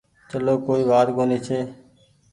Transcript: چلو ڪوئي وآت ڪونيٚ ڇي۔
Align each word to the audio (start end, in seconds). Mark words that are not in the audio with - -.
چلو 0.29 0.53
ڪوئي 0.65 0.83
وآت 0.89 1.07
ڪونيٚ 1.17 1.43
ڇي۔ 1.45 1.59